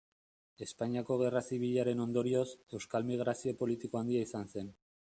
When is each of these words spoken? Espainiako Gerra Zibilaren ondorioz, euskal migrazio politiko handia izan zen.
Espainiako 0.65 1.17
Gerra 1.23 1.43
Zibilaren 1.49 2.01
ondorioz, 2.07 2.47
euskal 2.79 3.09
migrazio 3.13 3.59
politiko 3.63 4.03
handia 4.03 4.31
izan 4.31 4.53
zen. 4.57 4.79